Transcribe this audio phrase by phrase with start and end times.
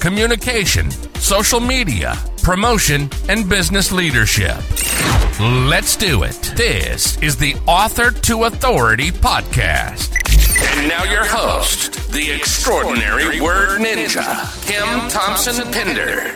[0.00, 4.56] communication, social media, promotion, and business leadership.
[5.40, 6.40] Let's do it.
[6.56, 10.14] This is the Author to Authority podcast.
[10.78, 16.34] And now your host, the extraordinary word ninja, Kim Thompson Pinder.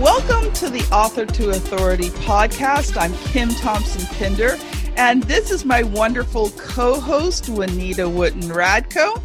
[0.00, 2.96] Welcome to the Author to Authority podcast.
[2.98, 4.56] I'm Kim Thompson Pinder,
[4.96, 9.22] and this is my wonderful co host, Juanita Wootton Radko.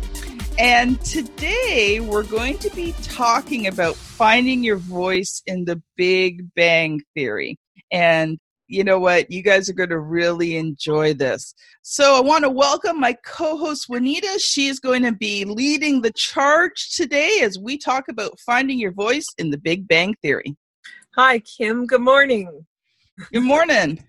[0.57, 7.01] And today we're going to be talking about finding your voice in the Big Bang
[7.13, 7.57] Theory.
[7.91, 9.29] And you know what?
[9.29, 11.53] You guys are going to really enjoy this.
[11.81, 14.39] So I want to welcome my co-host Juanita.
[14.39, 18.93] She is going to be leading the charge today as we talk about finding your
[18.93, 20.55] voice in the Big Bang Theory.
[21.15, 21.85] Hi, Kim.
[21.85, 22.65] Good morning.
[23.31, 24.03] Good morning.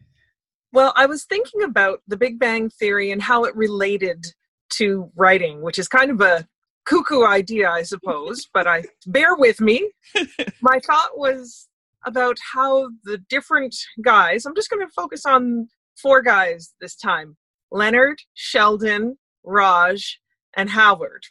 [0.77, 4.27] Well, I was thinking about the Big Bang Theory and how it related
[4.75, 6.47] to writing, which is kind of a
[6.85, 9.91] cuckoo idea, I suppose, but I bear with me.
[10.61, 11.67] My thought was
[12.05, 13.75] about how the different
[14.05, 17.39] guys, I'm just going to focus on four guys this time
[17.73, 20.21] Leonard, Sheldon, Raj,
[20.59, 21.25] and Howard.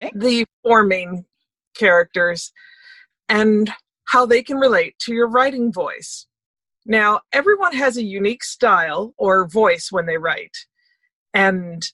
[0.00, 0.12] Okay.
[0.14, 1.24] The four main
[1.76, 2.52] characters.
[3.28, 3.72] And
[4.04, 6.28] how they can relate to your writing voice.
[6.86, 10.56] Now, everyone has a unique style or voice when they write,
[11.34, 11.84] and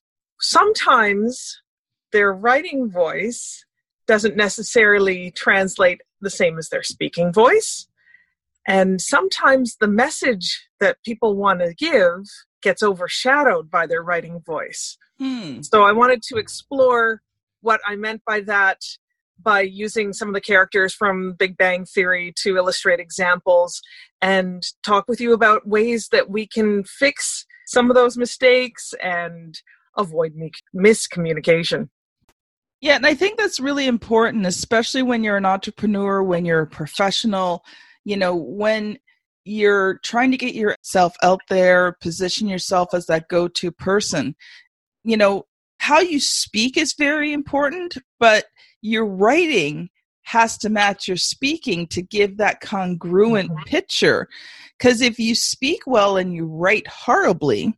[0.40, 1.60] sometimes
[2.12, 3.64] their writing voice
[4.06, 7.88] doesn't necessarily translate the same as their speaking voice.
[8.66, 12.26] And sometimes the message that people want to give
[12.62, 14.98] gets overshadowed by their writing voice.
[15.18, 15.62] Hmm.
[15.62, 17.22] So I wanted to explore
[17.60, 18.82] what I meant by that
[19.42, 23.80] by using some of the characters from Big Bang Theory to illustrate examples
[24.20, 29.60] and talk with you about ways that we can fix some of those mistakes and
[29.96, 30.34] avoid
[30.74, 31.88] miscommunication.
[32.80, 36.66] Yeah, and I think that's really important, especially when you're an entrepreneur, when you're a
[36.66, 37.64] professional,
[38.04, 38.98] you know, when
[39.44, 44.34] you're trying to get yourself out there, position yourself as that go to person.
[45.04, 45.46] You know,
[45.78, 48.46] how you speak is very important, but
[48.82, 49.88] your writing
[50.22, 53.62] has to match your speaking to give that congruent mm-hmm.
[53.64, 54.28] picture.
[54.78, 57.76] Because if you speak well and you write horribly,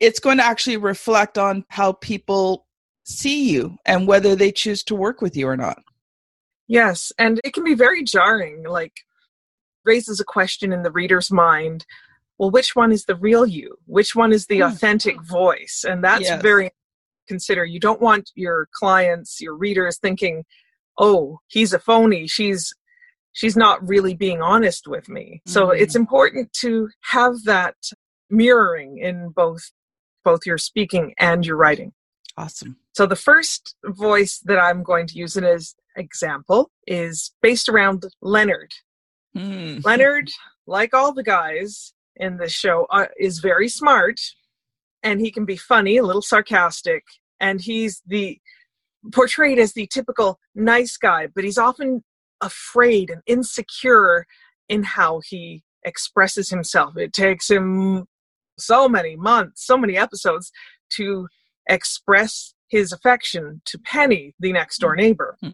[0.00, 2.66] it's going to actually reflect on how people
[3.04, 5.82] see you and whether they choose to work with you or not.
[6.68, 8.92] Yes, and it can be very jarring, like
[9.84, 11.86] raises a question in the reader's mind.
[12.38, 13.76] Well, which one is the real you?
[13.86, 14.66] Which one is the mm.
[14.66, 15.84] authentic voice?
[15.88, 16.42] And that's yes.
[16.42, 16.70] very
[17.26, 17.64] consider.
[17.64, 20.44] You don't want your clients, your readers thinking,
[20.98, 22.26] "Oh, he's a phony.
[22.26, 22.74] She's
[23.32, 25.52] she's not really being honest with me." Mm-hmm.
[25.52, 27.76] So it's important to have that
[28.30, 29.70] mirroring in both
[30.24, 31.92] both your speaking and your writing.
[32.36, 32.76] Awesome.
[32.92, 38.04] So the first voice that I'm going to use in as example is based around
[38.20, 38.72] Leonard.
[39.36, 39.84] Mm.
[39.84, 40.30] Leonard,
[40.66, 44.20] like all the guys in this show, uh, is very smart
[45.02, 47.04] and he can be funny, a little sarcastic,
[47.40, 48.38] and he's the
[49.12, 52.02] portrayed as the typical nice guy, but he's often
[52.40, 54.26] afraid and insecure
[54.68, 56.96] in how he expresses himself.
[56.96, 58.06] It takes him
[58.58, 60.50] so many months, so many episodes
[60.94, 61.28] to
[61.68, 65.36] express his affection to Penny, the next door neighbor.
[65.40, 65.50] Hmm.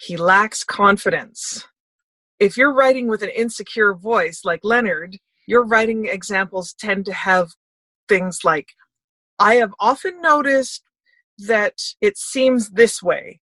[0.00, 1.66] He lacks confidence.
[2.38, 5.18] If you're writing with an insecure voice like Leonard,
[5.48, 7.48] your writing examples tend to have
[8.08, 8.74] things like
[9.38, 10.82] I have often noticed
[11.38, 13.40] that it seems this way.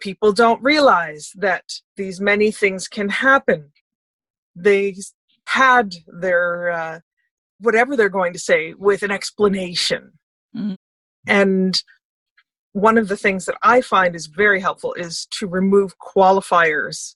[0.00, 1.64] People don't realize that
[1.96, 3.72] these many things can happen.
[4.54, 4.96] They
[5.46, 7.00] had their uh,
[7.60, 10.12] whatever they're going to say with an explanation.
[10.54, 10.74] Mm-hmm.
[11.26, 11.82] And
[12.72, 17.14] one of the things that I find is very helpful is to remove qualifiers.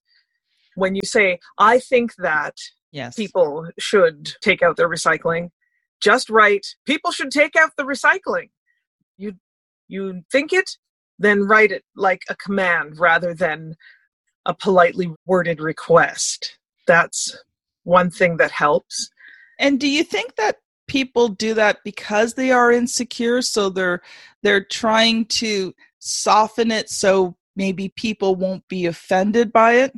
[0.75, 2.55] When you say, I think that
[2.93, 3.17] yes.
[3.17, 5.51] people should take out their recycling,
[6.01, 8.51] just write people should take out the recycling.
[9.17, 9.35] You
[9.89, 10.71] you think it
[11.19, 13.75] then write it like a command rather than
[14.45, 16.59] a politely worded request.
[16.87, 17.37] That's
[17.85, 19.09] one thing that helps.
[19.59, 20.57] And do you think that
[20.87, 23.41] people do that because they are insecure?
[23.43, 24.03] So they're
[24.43, 29.93] they're trying to soften it so maybe people won't be offended by it?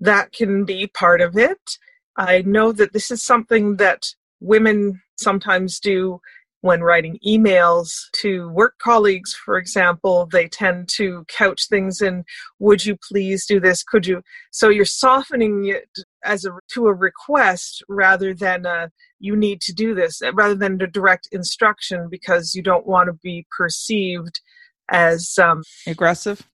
[0.00, 1.78] That can be part of it.
[2.16, 6.20] I know that this is something that women sometimes do
[6.62, 12.24] when writing emails to work colleagues, for example, they tend to couch things in,
[12.60, 13.82] would you please do this?
[13.82, 14.22] Could you?
[14.52, 15.88] So you're softening it
[16.24, 20.80] as a, to a request rather than a, you need to do this, rather than
[20.80, 24.40] a direct instruction because you don't want to be perceived
[24.88, 26.48] as um, aggressive.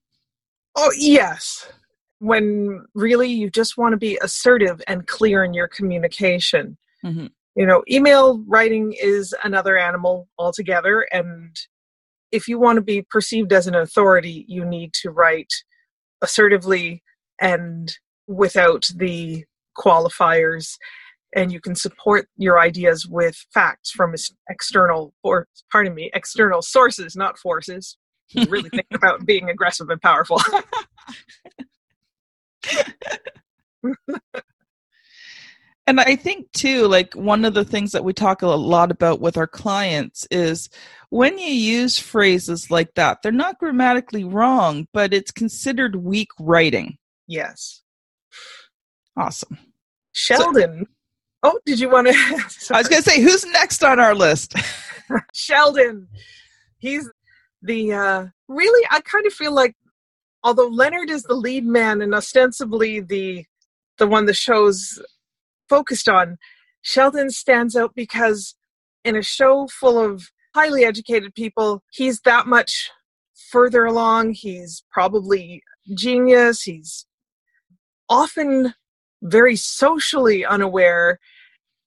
[0.75, 1.71] Oh, yes.
[2.17, 6.77] When really you just want to be assertive and clear in your communication.
[7.05, 7.27] Mm-hmm
[7.59, 11.55] you know email writing is another animal altogether and
[12.31, 15.51] if you want to be perceived as an authority you need to write
[16.21, 17.03] assertively
[17.41, 17.97] and
[18.27, 19.43] without the
[19.77, 20.75] qualifiers
[21.35, 24.15] and you can support your ideas with facts from
[24.49, 27.97] external or pardon me external sources not forces.
[28.47, 30.39] Really think about being aggressive and powerful
[35.89, 39.21] and I think too, like one of the things that we talk a lot about
[39.21, 40.69] with our clients is
[41.09, 46.99] when you use phrases like that, they're not grammatically wrong, but it's considered weak writing.
[47.25, 47.81] Yes.
[49.17, 49.57] Awesome.
[50.11, 50.81] Sheldon.
[50.81, 50.85] So,
[51.41, 52.13] oh, did you want to?
[52.71, 54.53] I was going to say, who's next on our list?
[55.33, 56.07] Sheldon.
[56.77, 57.09] He's
[57.63, 59.73] the, uh, really, I kind of feel like,
[60.43, 63.43] although Leonard is the lead man and ostensibly the,
[63.97, 65.01] the one that show's
[65.69, 66.37] focused on.
[66.81, 68.55] Sheldon stands out because
[69.03, 72.89] in a show full of highly educated people, he's that much
[73.51, 74.33] further along.
[74.33, 75.63] He's probably
[75.95, 76.63] genius.
[76.63, 77.05] He's
[78.09, 78.73] often
[79.21, 81.19] very socially unaware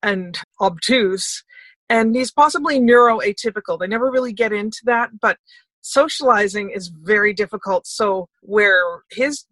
[0.02, 1.44] and obtuse.
[1.88, 3.78] And he's possibly neuroatypical.
[3.78, 5.36] They never really get into that, but
[5.82, 7.86] socializing is very difficult.
[7.86, 9.44] So where his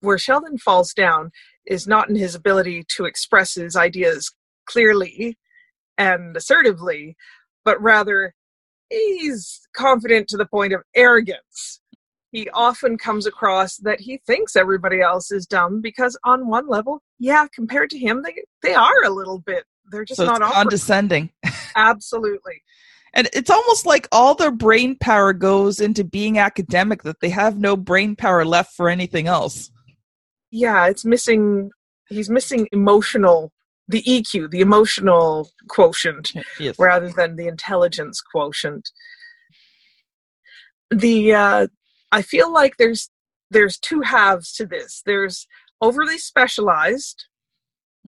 [0.00, 1.30] where Sheldon falls down
[1.66, 4.32] is not in his ability to express his ideas
[4.66, 5.38] clearly
[5.98, 7.16] and assertively,
[7.64, 8.34] but rather
[8.90, 11.80] he's confident to the point of arrogance.
[12.32, 17.00] He often comes across that he thinks everybody else is dumb because, on one level,
[17.18, 19.64] yeah, compared to him, they they are a little bit.
[19.90, 21.30] They're just so not condescending.
[21.76, 22.62] Absolutely.
[23.14, 27.58] And it's almost like all their brain power goes into being academic, that they have
[27.58, 29.70] no brain power left for anything else
[30.56, 31.70] yeah it's missing
[32.08, 33.52] he's missing emotional
[33.88, 36.78] the eq the emotional quotient yes.
[36.78, 38.88] rather than the intelligence quotient.
[40.90, 41.66] The uh
[42.10, 43.10] i feel like there's
[43.50, 45.02] there's two halves to this.
[45.04, 45.46] There's
[45.80, 47.26] overly specialized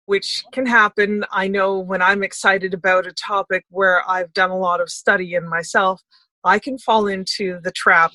[0.05, 1.25] which can happen.
[1.31, 5.33] I know when i'm excited about a topic where i've done a lot of study
[5.33, 6.01] in myself
[6.45, 8.11] i can fall into the trap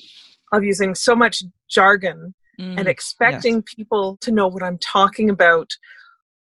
[0.51, 3.75] of using so much jargon mm, and expecting yes.
[3.75, 5.69] people to know what I'm talking about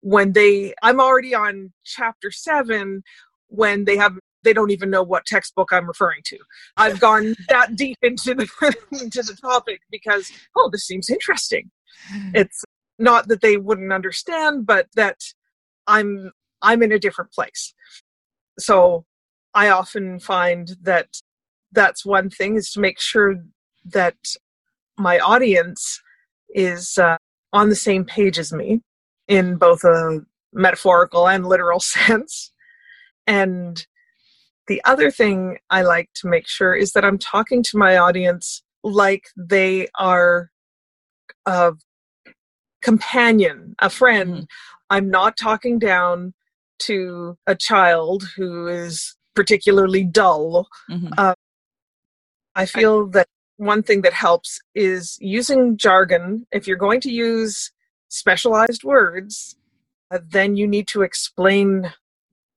[0.02, 3.04] when they I'm already on chapter 7
[3.48, 6.38] when they have they don't even know what textbook I'm referring to.
[6.78, 8.48] I've gone that deep into the
[9.02, 11.70] into the topic because oh this seems interesting.
[12.34, 12.64] It's
[12.98, 15.18] not that they wouldn't understand but that
[15.88, 16.32] I'm
[16.62, 17.74] I'm in a different place.
[18.58, 19.06] So
[19.54, 21.08] I often find that
[21.72, 23.36] that's one thing is to make sure
[23.86, 24.18] that
[24.98, 26.02] my audience
[26.54, 27.18] is uh,
[27.54, 28.82] on the same page as me
[29.28, 30.22] in both a
[30.54, 32.52] metaphorical and literal sense.
[33.28, 33.86] And
[34.68, 38.64] the other thing I like to make sure is that I'm talking to my audience
[38.84, 40.52] like they are
[41.46, 41.74] a
[42.82, 44.34] companion, a friend.
[44.34, 44.44] Mm-hmm.
[44.90, 46.34] I'm not talking down
[46.84, 50.68] to a child who is particularly dull.
[50.90, 51.14] Mm-hmm.
[51.18, 51.34] Uh,
[52.56, 53.28] I feel that
[53.60, 56.48] one thing that helps is using jargon.
[56.52, 57.72] If you're going to use
[58.08, 59.58] specialized words,
[60.12, 61.94] uh, then you need to explain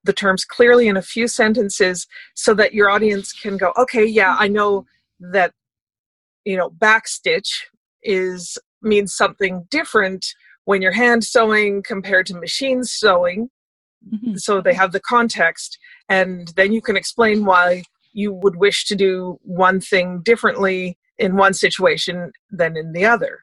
[0.05, 4.37] the terms clearly in a few sentences so that your audience can go, okay, yeah,
[4.39, 4.87] I know
[5.19, 5.53] that,
[6.45, 7.51] you know, backstitch
[8.03, 10.25] is means something different
[10.65, 13.51] when you're hand sewing compared to machine sewing.
[14.09, 14.37] Mm-hmm.
[14.37, 15.79] So they have the context,
[16.09, 17.83] and then you can explain why
[18.13, 23.41] you would wish to do one thing differently in one situation than in the other.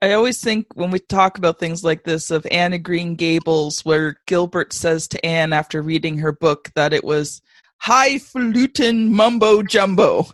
[0.00, 3.84] I always think when we talk about things like this of Anne of Green Gables,
[3.84, 7.40] where Gilbert says to Anne after reading her book that it was
[7.78, 10.26] highfalutin mumbo jumbo.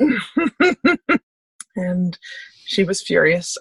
[1.76, 2.18] and
[2.64, 3.56] she was furious.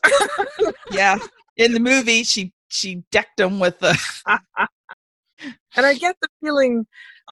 [0.91, 1.17] yeah.
[1.57, 3.97] In the movie, she she decked him with the
[5.75, 6.87] And I get the feeling,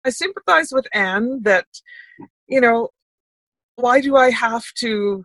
[0.06, 1.66] I sympathize with Anne that,
[2.48, 2.90] you know,
[3.76, 5.24] why do I have to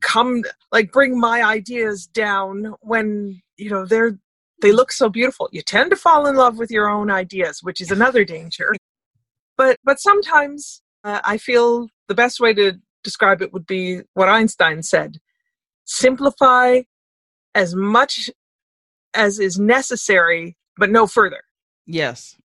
[0.00, 0.42] come,
[0.72, 4.18] like, bring my ideas down when, you know, they're,
[4.60, 5.48] they look so beautiful.
[5.52, 8.74] You tend to fall in love with your own ideas, which is another danger.
[9.56, 14.28] But, but sometimes uh, I feel the best way to describe it would be what
[14.28, 15.18] Einstein said
[15.84, 16.82] simplify
[17.54, 18.30] as much
[19.14, 21.42] as is necessary, but no further.
[21.86, 22.36] Yes.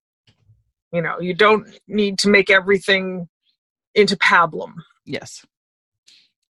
[0.91, 3.27] You know, you don't need to make everything
[3.93, 4.73] into pablum.
[5.05, 5.45] Yes.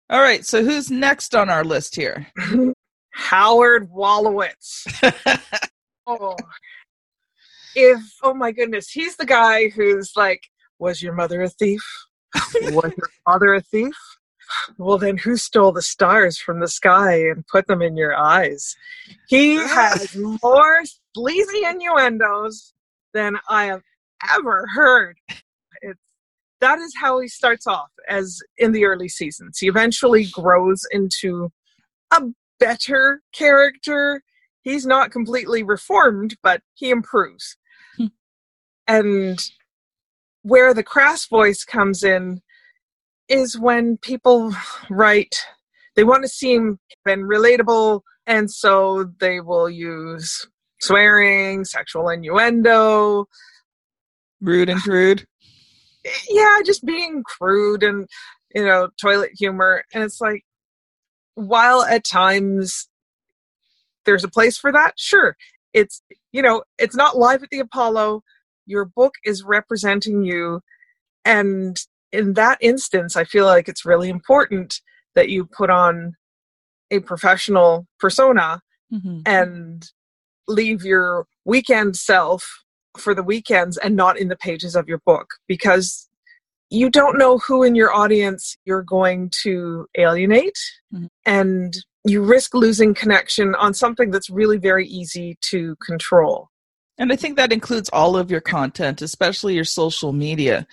[0.09, 0.45] All right.
[0.45, 2.27] So who's next on our list here?
[3.11, 4.85] Howard Wolowitz.
[6.07, 6.35] oh.
[7.75, 10.41] If, oh my goodness, he's the guy who's like,
[10.79, 11.81] was your mother a thief?
[12.35, 13.95] was your father a thief?
[14.77, 18.75] Well, then who stole the stars from the sky and put them in your eyes?
[19.27, 19.67] He ah.
[19.67, 20.83] has more
[21.15, 22.73] sleazy innuendos
[23.13, 23.81] than I have
[24.31, 25.17] ever heard.
[25.81, 25.99] It's
[26.59, 29.59] that is how he starts off as in the early seasons.
[29.59, 31.51] He eventually grows into
[32.11, 32.21] a
[32.59, 34.23] better character.
[34.61, 37.57] He's not completely reformed, but he improves.
[37.97, 38.07] Hmm.
[38.87, 39.39] And
[40.41, 42.41] where the crass voice comes in
[43.27, 44.53] is when people
[44.89, 45.35] write
[45.95, 50.47] they want to seem and relatable and so they will use
[50.79, 53.25] swearing sexual innuendo
[54.41, 55.25] rude and crude?
[56.29, 58.07] Yeah just being crude and
[58.53, 59.83] you know toilet humor.
[59.93, 60.43] And it's like
[61.35, 62.89] while at times
[64.05, 65.35] there's a place for that sure
[65.77, 66.01] it's
[66.31, 68.23] you know it's not live at the apollo.
[68.65, 70.61] Your book is representing you.
[71.23, 71.77] And
[72.11, 74.81] in that instance, I feel like it's really important
[75.15, 76.15] that you put on
[76.89, 79.19] a professional persona mm-hmm.
[79.25, 79.85] and
[80.47, 82.63] leave your weekend self
[82.99, 86.07] for the weekends and not in the pages of your book because
[86.69, 90.57] you don't know who in your audience you're going to alienate
[90.93, 91.05] mm-hmm.
[91.25, 96.49] and you risk losing connection on something that's really very easy to control.
[96.97, 100.65] And I think that includes all of your content, especially your social media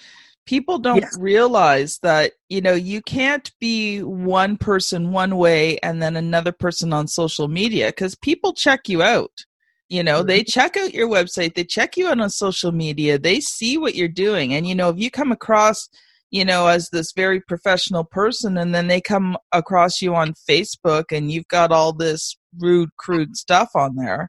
[0.47, 1.17] people don't yes.
[1.19, 6.93] realize that you know you can't be one person one way and then another person
[6.93, 9.45] on social media because people check you out
[9.89, 10.29] you know mm-hmm.
[10.29, 13.95] they check out your website they check you out on social media they see what
[13.95, 15.89] you're doing and you know if you come across
[16.31, 21.05] you know as this very professional person and then they come across you on facebook
[21.11, 24.29] and you've got all this rude crude stuff on there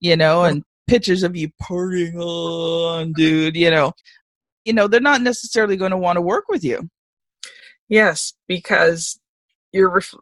[0.00, 3.92] you know and pictures of you partying on dude you know
[4.64, 6.88] you know they're not necessarily going to want to work with you
[7.88, 9.20] yes because
[9.72, 10.14] you're ref-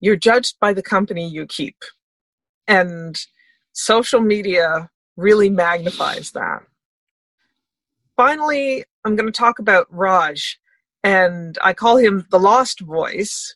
[0.00, 1.76] you're judged by the company you keep
[2.66, 3.26] and
[3.72, 6.62] social media really magnifies that
[8.16, 10.58] finally i'm going to talk about raj
[11.04, 13.54] and i call him the lost voice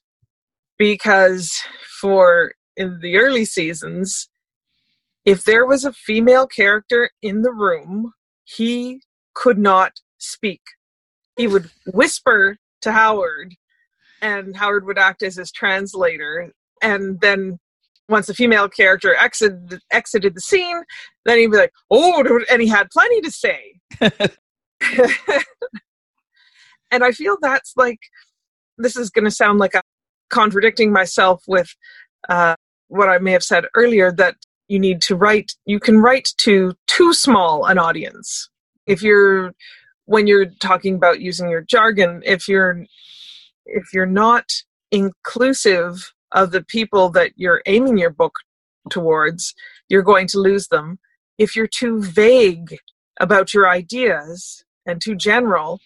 [0.78, 1.50] because
[2.00, 4.28] for in the early seasons
[5.24, 8.12] if there was a female character in the room
[8.44, 9.00] he
[9.34, 10.62] could not speak.
[11.36, 13.54] He would whisper to Howard,
[14.22, 16.52] and Howard would act as his translator.
[16.82, 17.58] And then
[18.08, 20.82] once the female character exited, exited the scene,
[21.24, 23.74] then he'd be like, oh, and he had plenty to say.
[26.90, 27.98] and I feel that's like,
[28.78, 29.82] this is going to sound like I'm
[30.30, 31.74] contradicting myself with
[32.28, 32.54] uh,
[32.88, 34.36] what I may have said earlier that
[34.68, 38.50] you need to write, you can write to too small an audience
[38.86, 39.52] if you're
[40.06, 42.84] when you're talking about using your jargon if you're
[43.66, 44.44] if you're not
[44.92, 48.34] inclusive of the people that you're aiming your book
[48.90, 49.54] towards
[49.88, 50.98] you're going to lose them
[51.38, 52.76] if you're too vague
[53.20, 55.80] about your ideas and too general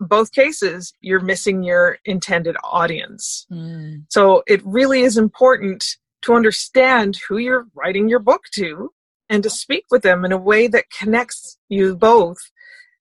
[0.00, 4.02] both cases you're missing your intended audience mm.
[4.10, 8.90] so it really is important to understand who you're writing your book to
[9.28, 12.38] and to speak with them in a way that connects you both.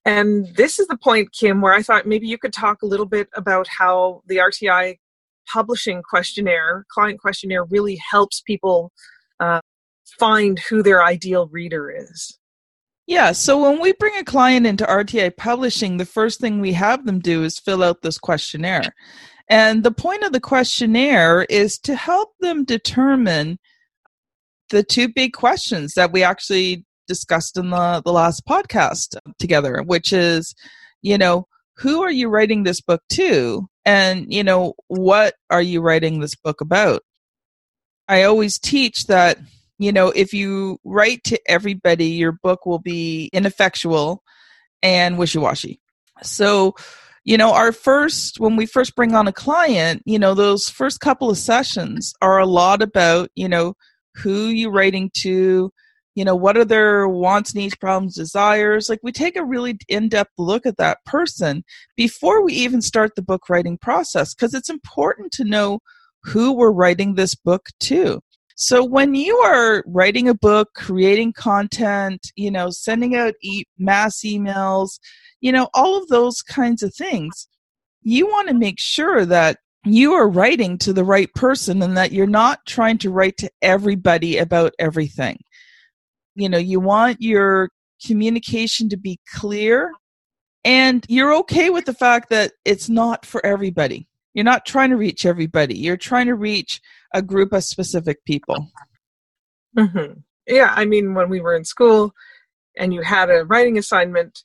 [0.06, 3.06] And this is the point, Kim, where I thought maybe you could talk a little
[3.06, 4.98] bit about how the RTI
[5.52, 8.92] publishing questionnaire, client questionnaire, really helps people
[9.40, 9.62] uh,
[10.20, 12.38] find who their ideal reader is.
[13.06, 17.06] Yeah, so when we bring a client into RTI publishing, the first thing we have
[17.06, 18.94] them do is fill out this questionnaire.
[19.50, 23.60] And the point of the questionnaire is to help them determine
[24.70, 30.14] the two big questions that we actually discussed in the, the last podcast together, which
[30.14, 30.56] is,
[31.02, 31.46] you know,
[31.78, 33.68] who are you writing this book to?
[33.86, 37.02] And, you know, what are you writing this book about?
[38.08, 39.38] I always teach that,
[39.78, 44.24] you know, if you write to everybody, your book will be ineffectual
[44.82, 45.80] and wishy washy.
[46.22, 46.76] So,
[47.26, 51.00] you know, our first, when we first bring on a client, you know, those first
[51.00, 53.76] couple of sessions are a lot about, you know,
[54.16, 55.72] who you writing to,
[56.16, 58.90] you know, what are their wants, needs, problems, desires.
[58.90, 61.64] Like we take a really in depth look at that person
[61.96, 65.80] before we even start the book writing process because it's important to know
[66.24, 68.22] who we're writing this book to.
[68.56, 74.22] So when you are writing a book, creating content, you know, sending out e- mass
[74.22, 75.00] emails,
[75.42, 77.48] you know, all of those kinds of things,
[78.04, 82.12] you want to make sure that you are writing to the right person and that
[82.12, 85.38] you're not trying to write to everybody about everything.
[86.36, 87.70] You know, you want your
[88.06, 89.92] communication to be clear
[90.66, 94.08] and you're okay with the fact that it's not for everybody.
[94.34, 95.78] You're not trying to reach everybody.
[95.78, 96.82] You're trying to reach
[97.14, 98.72] a group of specific people.
[99.78, 100.20] Mm-hmm.
[100.48, 102.14] Yeah, I mean, when we were in school
[102.78, 104.44] and you had a writing assignment,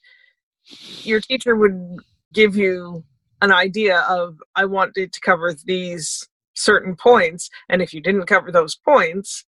[1.03, 1.97] your teacher would
[2.33, 3.05] give you
[3.41, 7.49] an idea of, I wanted to cover these certain points.
[7.69, 9.45] And if you didn't cover those points,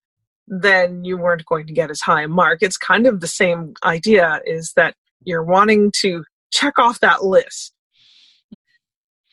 [0.48, 2.62] then you weren't going to get as high a mark.
[2.62, 7.72] It's kind of the same idea is that you're wanting to check off that list.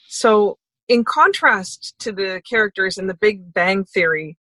[0.08, 0.58] So
[0.88, 4.38] in contrast to the characters in the Big Bang Theory,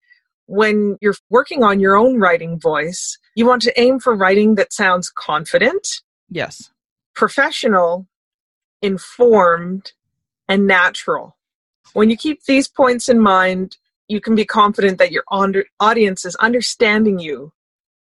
[0.46, 4.72] when you're working on your own writing voice, you want to aim for writing that
[4.72, 5.86] sounds confident.
[6.28, 6.70] Yes.
[7.14, 8.06] Professional,
[8.82, 9.92] informed,
[10.48, 11.36] and natural.
[11.92, 15.24] When you keep these points in mind, you can be confident that your
[15.80, 17.52] audience is understanding you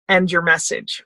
[0.09, 1.05] and your message.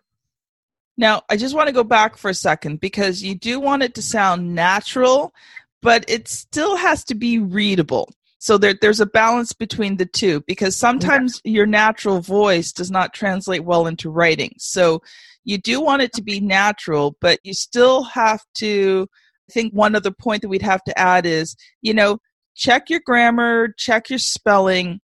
[0.97, 3.95] Now, I just want to go back for a second because you do want it
[3.95, 5.33] to sound natural,
[5.81, 8.13] but it still has to be readable.
[8.39, 11.53] So there, there's a balance between the two because sometimes yeah.
[11.53, 14.55] your natural voice does not translate well into writing.
[14.59, 15.01] So
[15.45, 19.09] you do want it to be natural, but you still have to.
[19.49, 22.19] I think one other point that we'd have to add is, you know,
[22.55, 25.01] check your grammar, check your spelling,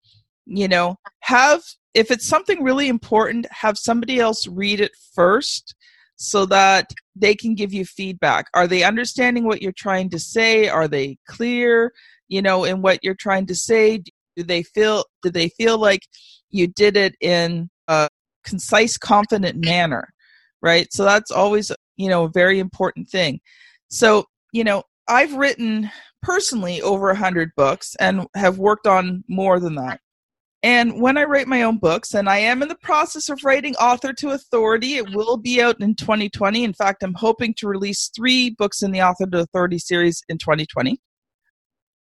[0.45, 1.61] you know, have,
[1.93, 5.75] if it's something really important, have somebody else read it first
[6.17, 8.47] so that they can give you feedback.
[8.53, 10.67] Are they understanding what you're trying to say?
[10.67, 11.91] Are they clear,
[12.27, 14.01] you know, in what you're trying to say?
[14.35, 16.01] Do they feel do they feel like
[16.49, 18.09] you did it in a
[18.43, 20.07] concise, confident manner?
[20.61, 20.87] Right?
[20.91, 23.39] So that's always, you know, a very important thing.
[23.89, 25.91] So, you know, I've written
[26.25, 29.99] personally over a hundred books and have worked on more than that.
[30.63, 33.75] And when I write my own books, and I am in the process of writing
[33.75, 36.63] Author to Authority, it will be out in 2020.
[36.63, 40.39] In fact, I'm hoping to release three books in the Author to Authority series in
[40.39, 40.99] 2020.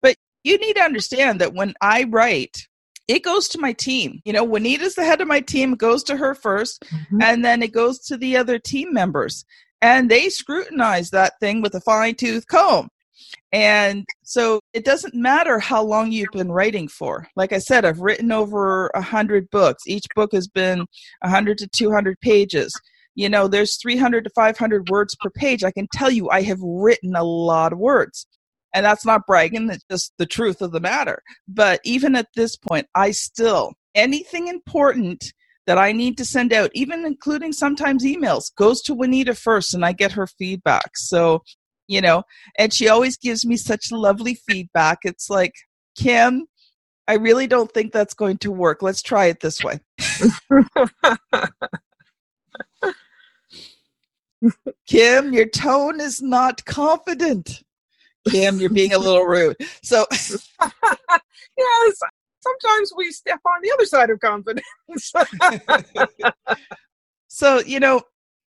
[0.04, 2.68] But you need to understand that when I write,
[3.08, 4.22] it goes to my team.
[4.24, 7.22] You know, Juanita's the head of my team, goes to her 1st mm-hmm.
[7.24, 9.44] and then it goes to the other team members.
[9.82, 12.90] And they scrutinize that thing with a fine tooth comb.
[13.52, 17.28] And so it doesn't matter how long you've been writing for.
[17.36, 19.84] Like I said, I've written over a hundred books.
[19.88, 20.86] Each book has been
[21.22, 22.74] a hundred to two hundred pages.
[23.16, 25.64] You know, there's 300 to 500 words per page.
[25.64, 28.26] I can tell you, I have written a lot of words.
[28.74, 31.22] And that's not bragging, it's just the truth of the matter.
[31.48, 35.34] But even at this point, I still, anything important
[35.68, 39.86] that I need to send out, even including sometimes emails, goes to Juanita first and
[39.86, 40.92] I get her feedback.
[40.96, 41.44] So
[41.92, 42.24] you know,
[42.58, 45.00] and she always gives me such lovely feedback.
[45.04, 45.52] It's like,
[45.98, 46.48] Kim,
[47.06, 48.82] I really don't think that's going to work.
[48.82, 49.80] Let's try it this way.
[54.88, 57.62] Kim, your tone is not confident.
[58.30, 59.58] Kim, you're being a little rude.
[59.84, 60.40] So, yes,
[62.40, 64.66] sometimes we step on the other side of confidence.
[67.28, 68.02] so, you know,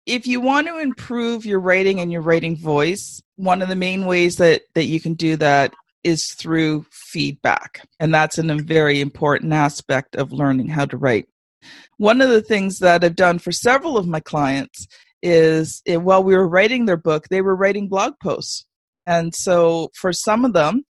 [0.07, 4.07] if you want to improve your writing and your writing voice, one of the main
[4.07, 7.87] ways that that you can do that is through feedback.
[7.99, 11.27] And that's a very important aspect of learning how to write.
[11.97, 14.87] One of the things that I've done for several of my clients
[15.23, 18.67] is eh, while we were writing their book, they were writing blog posts.
[19.07, 20.85] And so for some of them,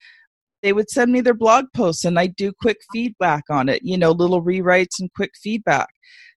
[0.63, 3.97] they would send me their blog posts and I do quick feedback on it, you
[3.97, 5.89] know, little rewrites and quick feedback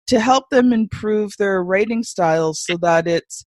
[0.06, 3.44] to help them improve their writing styles so that it's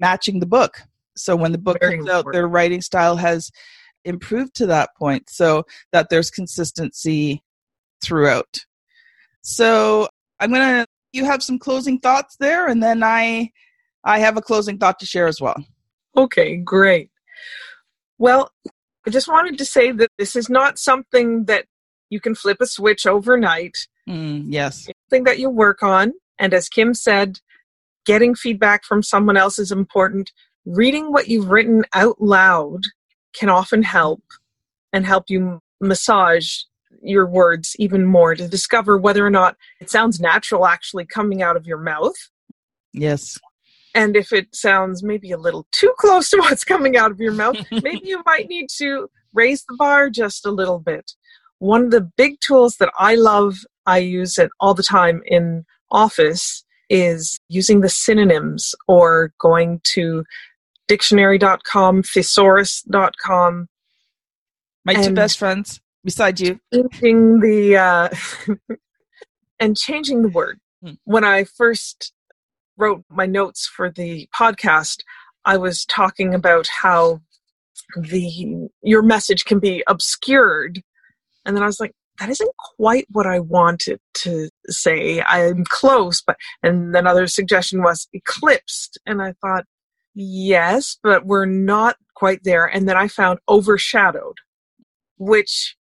[0.00, 0.82] matching the book.
[1.16, 2.26] So when the book Very comes important.
[2.28, 3.50] out, their writing style has
[4.04, 7.42] improved to that point so that there's consistency
[8.02, 8.64] throughout.
[9.42, 10.08] So
[10.40, 13.50] I'm going to you have some closing thoughts there and then I
[14.04, 15.56] I have a closing thought to share as well.
[16.16, 17.10] Okay, great.
[18.18, 18.50] Well,
[19.06, 21.66] I just wanted to say that this is not something that
[22.10, 23.76] you can flip a switch overnight
[24.08, 24.88] Mm, yes.
[25.10, 26.12] Something that you work on.
[26.38, 27.40] And as Kim said,
[28.04, 30.32] getting feedback from someone else is important.
[30.66, 32.82] Reading what you've written out loud
[33.32, 34.22] can often help
[34.92, 36.62] and help you massage
[37.02, 41.56] your words even more to discover whether or not it sounds natural actually coming out
[41.56, 42.16] of your mouth.
[42.92, 43.38] Yes.
[43.94, 47.32] And if it sounds maybe a little too close to what's coming out of your
[47.32, 51.12] mouth, maybe you might need to raise the bar just a little bit.
[51.58, 55.64] One of the big tools that I love, I use it all the time in
[55.90, 60.24] office, is using the synonyms or going to
[60.88, 63.68] dictionary.com, thesaurus.com.
[64.84, 66.60] My two best friends beside you.
[66.72, 68.08] Changing the uh,
[69.60, 70.60] and changing the word.
[70.82, 70.92] Hmm.
[71.04, 72.12] When I first
[72.76, 74.98] wrote my notes for the podcast,
[75.44, 77.20] I was talking about how
[77.96, 80.82] the your message can be obscured,
[81.44, 85.22] and then I was like, that isn't quite what I wanted to say.
[85.22, 89.64] I'm close, but and another suggestion was eclipsed, and I thought,
[90.16, 92.64] yes, but we're not quite there.
[92.66, 94.38] And then I found overshadowed,
[95.18, 95.76] which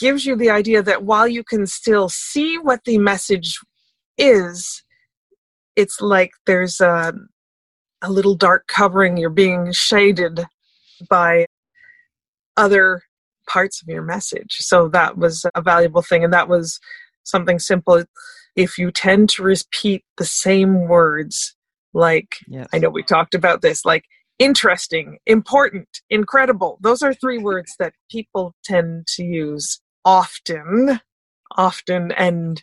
[0.00, 3.58] gives you the idea that while you can still see what the message
[4.16, 4.82] is,
[5.76, 7.12] it's like there's a,
[8.02, 9.16] a little dark covering.
[9.16, 10.46] You're being shaded
[11.10, 11.46] by
[12.56, 13.02] other
[13.46, 14.56] parts of your message.
[14.60, 16.24] So that was a valuable thing.
[16.24, 16.80] And that was
[17.24, 18.04] something simple.
[18.56, 21.56] If you tend to repeat the same words,
[21.94, 22.66] like yes.
[22.72, 24.04] I know we talked about this, like
[24.38, 26.78] interesting, important, incredible.
[26.80, 31.00] Those are three words that people tend to use often,
[31.56, 32.12] often.
[32.12, 32.62] And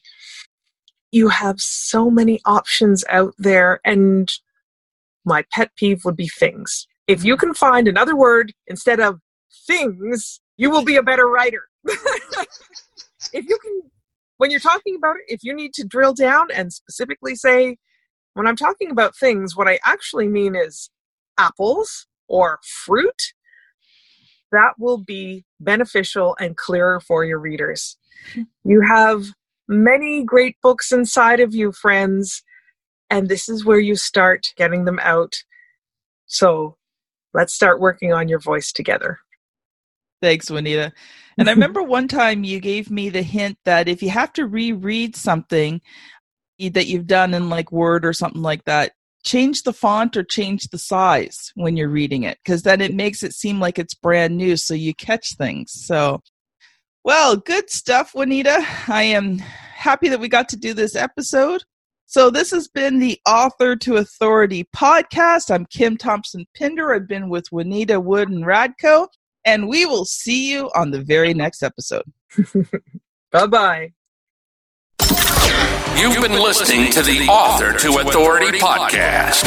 [1.11, 3.79] you have so many options out there.
[3.83, 4.31] And
[5.25, 6.87] my pet peeve would be things.
[7.07, 7.47] If you mm-hmm.
[7.47, 9.19] can find another word instead of
[9.67, 11.63] things, you will be a better writer.
[13.33, 13.81] if you can,
[14.37, 17.77] when you're talking about it, if you need to drill down and specifically say,
[18.33, 20.89] when I'm talking about things, what I actually mean is
[21.37, 23.33] apples or fruit,
[24.51, 27.97] that will be beneficial and clearer for your readers.
[28.63, 29.25] You have
[29.67, 32.43] many great books inside of you, friends,
[33.09, 35.33] and this is where you start getting them out.
[36.27, 36.77] So
[37.33, 39.17] let's start working on your voice together.
[40.21, 40.93] Thanks, Juanita.
[41.39, 44.45] And I remember one time you gave me the hint that if you have to
[44.45, 45.81] reread something
[46.69, 48.91] that you've done in like Word or something like that,
[49.23, 53.23] change the font or change the size when you're reading it because then it makes
[53.23, 55.71] it seem like it's brand new so you catch things.
[55.71, 56.21] So,
[57.03, 58.65] well, good stuff, Juanita.
[58.87, 61.63] I am happy that we got to do this episode.
[62.05, 65.53] So, this has been the Author to Authority podcast.
[65.53, 66.93] I'm Kim Thompson Pinder.
[66.93, 69.07] I've been with Juanita Wootton Radko
[69.45, 72.03] and we will see you on the very next episode.
[73.31, 73.91] bye bye.
[76.01, 79.43] You've been listening to the Author to Authority podcast.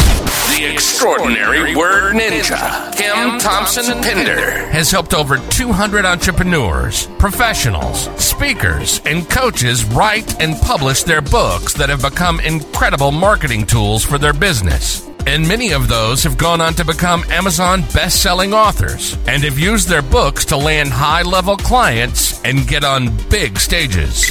[0.56, 9.28] The extraordinary word ninja, Kim Thompson Pinder, has helped over 200 entrepreneurs, professionals, speakers, and
[9.28, 15.10] coaches write and publish their books that have become incredible marketing tools for their business.
[15.26, 19.58] And many of those have gone on to become Amazon best selling authors and have
[19.58, 24.30] used their books to land high level clients and get on big stages.